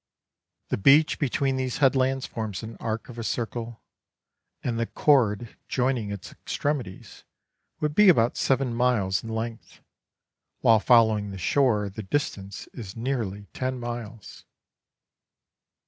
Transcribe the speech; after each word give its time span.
The 0.69 0.79
beach 0.79 1.19
between 1.19 1.57
these 1.57 1.77
headlands 1.77 2.25
forms 2.25 2.63
an 2.63 2.75
arc 2.79 3.07
of 3.07 3.19
a 3.19 3.23
circle, 3.23 3.83
and 4.63 4.79
the 4.79 4.87
cord 4.87 5.55
joining 5.67 6.09
its 6.11 6.31
extremities 6.31 7.23
would 7.81 7.93
be 7.93 8.09
about 8.09 8.35
seven 8.35 8.73
miles 8.73 9.23
in 9.23 9.29
length, 9.29 9.79
while 10.61 10.79
following 10.79 11.29
the 11.29 11.37
shore 11.37 11.87
the 11.87 12.01
distance 12.01 12.65
is 12.73 12.95
nearly 12.95 13.45
ten 13.53 13.79
miles. 13.79 14.45